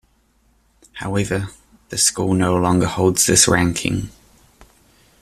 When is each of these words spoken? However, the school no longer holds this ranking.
However, 0.93 1.49
the 1.89 1.97
school 1.99 2.33
no 2.33 2.55
longer 2.55 2.87
holds 2.87 3.27
this 3.27 3.47
ranking. 3.47 4.09